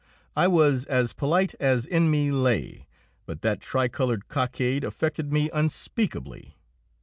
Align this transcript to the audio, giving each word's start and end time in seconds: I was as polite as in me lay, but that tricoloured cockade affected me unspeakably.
I 0.35 0.47
was 0.47 0.85
as 0.85 1.13
polite 1.13 1.53
as 1.59 1.85
in 1.85 2.09
me 2.09 2.31
lay, 2.31 2.87
but 3.27 3.43
that 3.43 3.61
tricoloured 3.61 4.29
cockade 4.29 4.83
affected 4.83 5.31
me 5.31 5.51
unspeakably. 5.53 6.57